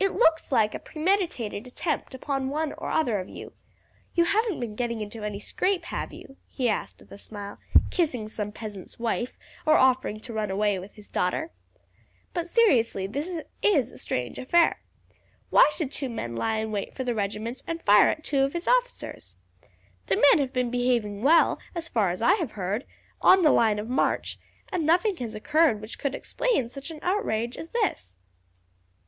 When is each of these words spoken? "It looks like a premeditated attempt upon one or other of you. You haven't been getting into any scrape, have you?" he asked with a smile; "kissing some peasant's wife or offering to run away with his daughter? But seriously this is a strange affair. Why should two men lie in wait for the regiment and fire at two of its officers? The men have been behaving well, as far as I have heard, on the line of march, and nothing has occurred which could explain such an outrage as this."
"It 0.00 0.10
looks 0.10 0.50
like 0.50 0.74
a 0.74 0.80
premeditated 0.80 1.64
attempt 1.68 2.12
upon 2.12 2.48
one 2.48 2.72
or 2.72 2.90
other 2.90 3.20
of 3.20 3.28
you. 3.28 3.52
You 4.12 4.24
haven't 4.24 4.58
been 4.58 4.74
getting 4.74 5.00
into 5.00 5.22
any 5.22 5.38
scrape, 5.38 5.84
have 5.84 6.12
you?" 6.12 6.38
he 6.48 6.68
asked 6.68 6.98
with 6.98 7.12
a 7.12 7.18
smile; 7.18 7.58
"kissing 7.88 8.26
some 8.26 8.50
peasant's 8.50 8.98
wife 8.98 9.38
or 9.64 9.76
offering 9.76 10.18
to 10.18 10.32
run 10.32 10.50
away 10.50 10.80
with 10.80 10.94
his 10.94 11.08
daughter? 11.08 11.52
But 12.32 12.48
seriously 12.48 13.06
this 13.06 13.40
is 13.62 13.92
a 13.92 13.96
strange 13.96 14.40
affair. 14.40 14.82
Why 15.50 15.70
should 15.72 15.92
two 15.92 16.08
men 16.08 16.34
lie 16.34 16.56
in 16.56 16.72
wait 16.72 16.92
for 16.96 17.04
the 17.04 17.14
regiment 17.14 17.62
and 17.64 17.80
fire 17.80 18.08
at 18.08 18.24
two 18.24 18.40
of 18.42 18.56
its 18.56 18.66
officers? 18.66 19.36
The 20.06 20.16
men 20.16 20.40
have 20.40 20.52
been 20.52 20.72
behaving 20.72 21.22
well, 21.22 21.60
as 21.76 21.86
far 21.88 22.10
as 22.10 22.20
I 22.20 22.32
have 22.34 22.50
heard, 22.58 22.86
on 23.22 23.42
the 23.42 23.52
line 23.52 23.78
of 23.78 23.88
march, 23.88 24.36
and 24.72 24.84
nothing 24.84 25.16
has 25.18 25.32
occurred 25.32 25.80
which 25.80 25.96
could 26.00 26.16
explain 26.16 26.68
such 26.68 26.90
an 26.90 26.98
outrage 27.02 27.56
as 27.56 27.68
this." 27.68 28.18